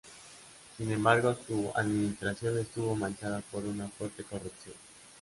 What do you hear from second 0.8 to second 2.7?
embargo, su administración